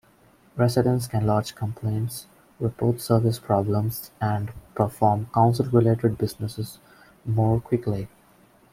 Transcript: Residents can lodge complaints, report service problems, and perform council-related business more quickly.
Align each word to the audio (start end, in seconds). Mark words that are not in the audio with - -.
Residents 0.55 1.05
can 1.05 1.27
lodge 1.27 1.53
complaints, 1.53 2.25
report 2.59 2.99
service 2.99 3.37
problems, 3.37 4.09
and 4.19 4.51
perform 4.73 5.27
council-related 5.31 6.17
business 6.17 6.79
more 7.23 7.61
quickly. 7.61 8.07